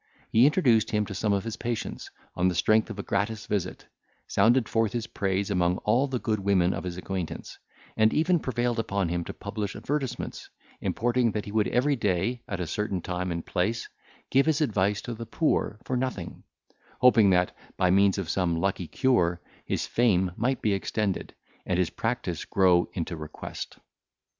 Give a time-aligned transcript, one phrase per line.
[0.31, 3.85] He introduced him to some of his patients, on the strength of a gratis visit,
[4.25, 7.59] sounded forth his praise among all the good women of his acquaintance;
[7.95, 10.49] and even prevailed upon him to publish advertisements,
[10.81, 13.89] importing that he would every day, at a certain time and place,
[14.31, 16.41] give his advice to the poor for nothing;
[16.99, 21.91] hoping that, by means of some lucky cure, his fame might be extended, and his
[21.91, 23.77] practice grow into request.